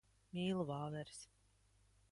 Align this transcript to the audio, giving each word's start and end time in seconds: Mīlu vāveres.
Mīlu 0.37 0.65
vāveres. 0.71 1.21